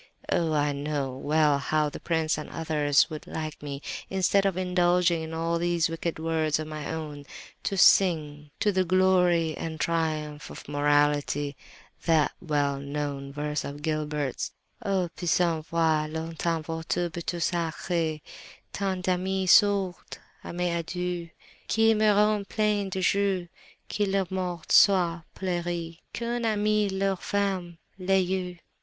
[0.31, 0.53] Oh!
[0.53, 5.31] I know well how the prince and others would like me, instead of indulging in
[5.35, 7.23] all these wicked words of my own,
[7.61, 11.55] to sing, to the glory and triumph of morality,
[12.05, 14.53] that well known verse of Gilbert's:
[14.83, 18.21] "'O, puissent voir longtemps votre beauté sacrée
[18.73, 21.29] Tant d'amis, sourds à mes adieux!
[21.67, 23.45] Qu'ils meurent pleins de jours,
[23.87, 28.57] que leur mort soit pleurée, Qu'un ami leur ferme les yeux!